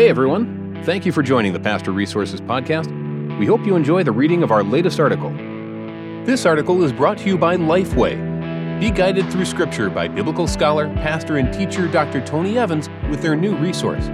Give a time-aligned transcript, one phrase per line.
[0.00, 2.88] Hey everyone, thank you for joining the Pastor Resources Podcast.
[3.38, 5.28] We hope you enjoy the reading of our latest article.
[6.24, 8.80] This article is brought to you by Lifeway.
[8.80, 12.24] Be guided through Scripture by biblical scholar, pastor, and teacher Dr.
[12.24, 14.06] Tony Evans with their new resource.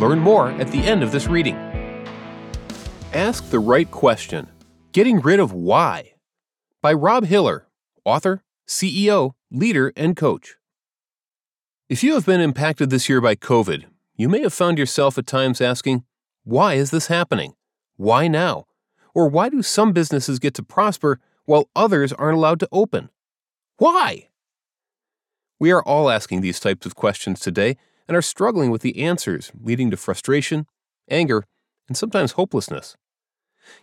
[0.00, 1.56] Learn more at the end of this reading.
[3.12, 4.48] Ask the Right Question
[4.92, 6.14] Getting Rid of Why
[6.80, 7.68] by Robb Hiller,
[8.06, 10.56] author, CEO, leader, and coach.
[11.90, 13.84] If you have been impacted this year by COVID,
[14.20, 16.04] you may have found yourself at times asking,
[16.44, 17.54] Why is this happening?
[17.96, 18.66] Why now?
[19.14, 23.08] Or why do some businesses get to prosper while others aren't allowed to open?
[23.78, 24.28] Why?
[25.58, 29.52] We are all asking these types of questions today and are struggling with the answers,
[29.58, 30.66] leading to frustration,
[31.08, 31.46] anger,
[31.88, 32.98] and sometimes hopelessness.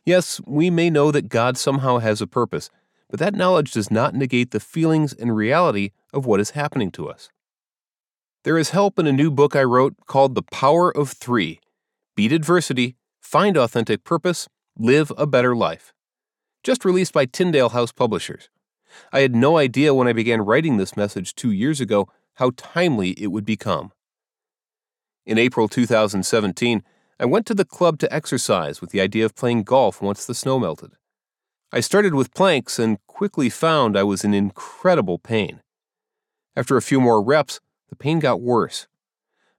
[0.06, 2.70] Yes, we may know that God somehow has a purpose,
[3.09, 7.09] but that knowledge does not negate the feelings and reality of what is happening to
[7.09, 7.31] us.
[8.44, 11.59] There is help in a new book I wrote called The Power of Three
[12.16, 15.94] Beat Adversity, Find Authentic Purpose, Live a Better Life.
[16.64, 18.50] Just released by Tyndale House Publishers.
[19.11, 23.11] I had no idea when I began writing this message two years ago how timely
[23.11, 23.92] it would become.
[25.26, 26.83] In April 2017,
[27.20, 30.36] I went to the club to exercise with the idea of playing golf once the
[30.36, 30.92] snow melted.
[31.72, 35.61] I started with planks and quickly found I was in incredible pain.
[36.56, 38.88] After a few more reps, the pain got worse.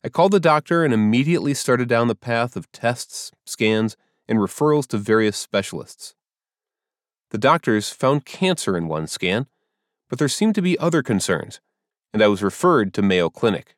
[0.05, 3.97] I called the doctor and immediately started down the path of tests, scans,
[4.29, 6.15] and referrals to various specialists.
[7.31, 9.47] The doctors found cancer in one scan,
[10.09, 11.61] but there seemed to be other concerns,
[12.13, 13.77] and I was referred to Mayo Clinic.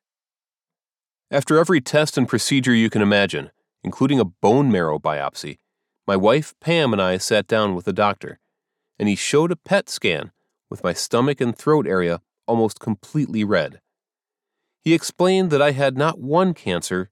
[1.31, 3.51] After every test and procedure you can imagine,
[3.83, 5.59] including a bone marrow biopsy,
[6.07, 8.39] my wife Pam and I sat down with the doctor,
[8.99, 10.33] and he showed a PET scan
[10.69, 13.81] with my stomach and throat area almost completely red.
[14.83, 17.11] He explained that I had not one cancer,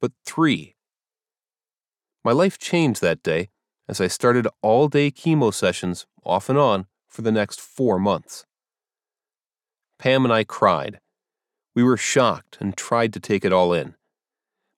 [0.00, 0.74] but three.
[2.24, 3.50] My life changed that day
[3.88, 8.46] as I started all day chemo sessions off and on for the next four months.
[9.98, 11.00] Pam and I cried.
[11.74, 13.94] We were shocked and tried to take it all in.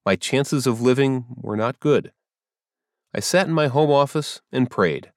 [0.05, 2.13] My chances of living were not good.
[3.15, 5.13] I sat in my home office and prayed.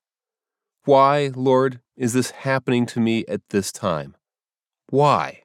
[0.85, 4.15] Why, Lord, is this happening to me at this time?
[4.89, 5.43] Why?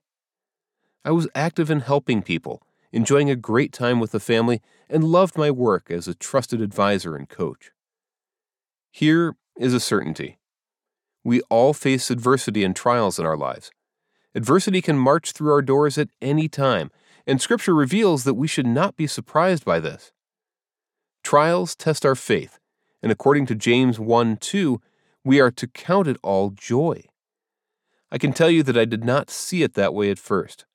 [1.04, 5.36] I was active in helping people, enjoying a great time with the family, and loved
[5.36, 7.70] my work as a trusted advisor and coach.
[8.90, 10.38] Here is a certainty
[11.24, 13.72] we all face adversity and trials in our lives.
[14.34, 16.90] Adversity can march through our doors at any time,
[17.26, 20.12] and Scripture reveals that we should not be surprised by this.
[21.22, 22.58] Trials test our faith,
[23.02, 24.80] and according to James 1 2,
[25.24, 27.04] we are to count it all joy.
[28.12, 30.66] I can tell you that I did not see it that way at first.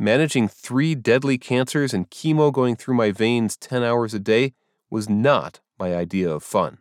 [0.00, 4.54] Managing three deadly cancers and chemo going through my veins 10 hours a day
[4.88, 6.78] was not my idea of fun.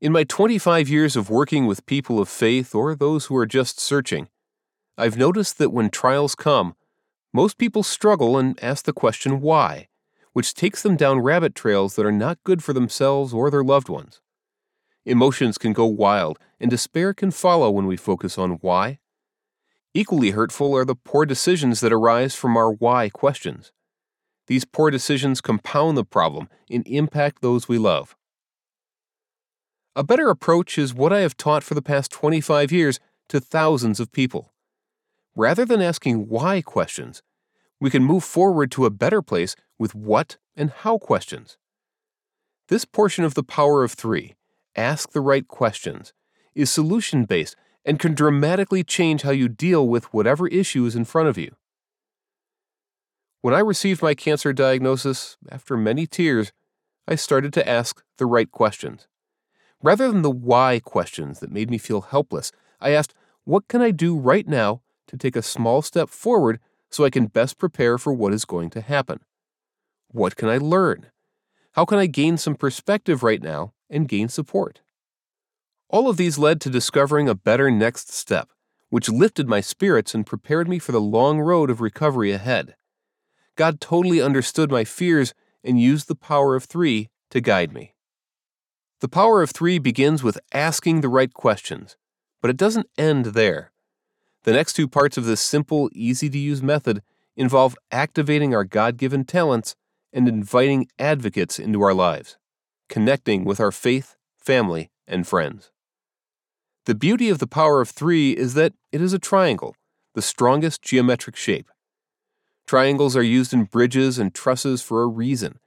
[0.00, 3.78] In my 25 years of working with people of faith or those who are just
[3.78, 4.28] searching,
[4.98, 6.74] I've noticed that when trials come,
[7.32, 9.86] most people struggle and ask the question why,
[10.32, 13.88] which takes them down rabbit trails that are not good for themselves or their loved
[13.88, 14.20] ones.
[15.04, 18.98] Emotions can go wild, and despair can follow when we focus on why.
[19.96, 23.70] Equally hurtful are the poor decisions that arise from our why questions.
[24.48, 28.16] These poor decisions compound the problem and impact those we love.
[29.94, 34.00] A better approach is what I have taught for the past 25 years to thousands
[34.00, 34.52] of people.
[35.36, 37.22] Rather than asking why questions,
[37.80, 41.56] we can move forward to a better place with what and how questions.
[42.68, 44.34] This portion of the power of three,
[44.74, 46.12] ask the right questions,
[46.56, 51.04] is solution based and can dramatically change how you deal with whatever issue is in
[51.04, 51.54] front of you.
[53.42, 56.52] When I received my cancer diagnosis, after many tears,
[57.06, 59.06] I started to ask the right questions.
[59.82, 63.12] Rather than the why questions that made me feel helpless, I asked,
[63.44, 66.58] What can I do right now to take a small step forward
[66.90, 69.20] so I can best prepare for what is going to happen?
[70.08, 71.10] What can I learn?
[71.72, 74.80] How can I gain some perspective right now and gain support?
[75.88, 78.50] All of these led to discovering a better next step,
[78.90, 82.76] which lifted my spirits and prepared me for the long road of recovery ahead.
[83.56, 87.94] God totally understood my fears and used the power of three to guide me.
[89.00, 91.96] The power of three begins with asking the right questions,
[92.40, 93.72] but it doesn't end there.
[94.44, 97.02] The next two parts of this simple, easy to use method
[97.36, 99.74] involve activating our God given talents
[100.12, 102.36] and inviting advocates into our lives,
[102.88, 105.70] connecting with our faith, family, and friends.
[106.86, 109.74] The beauty of the power of three is that it is a triangle,
[110.14, 111.70] the strongest geometric shape.
[112.66, 115.58] Triangles are used in bridges and trusses for a reason,